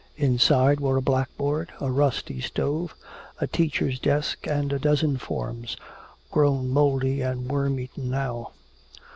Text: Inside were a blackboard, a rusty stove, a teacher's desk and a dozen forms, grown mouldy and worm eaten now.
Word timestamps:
Inside 0.17 0.79
were 0.79 0.97
a 0.97 1.01
blackboard, 1.03 1.73
a 1.79 1.91
rusty 1.91 2.41
stove, 2.41 2.95
a 3.39 3.45
teacher's 3.45 3.99
desk 3.99 4.47
and 4.47 4.73
a 4.73 4.79
dozen 4.79 5.17
forms, 5.17 5.77
grown 6.31 6.69
mouldy 6.71 7.21
and 7.21 7.47
worm 7.47 7.79
eaten 7.79 8.09
now. 8.09 8.49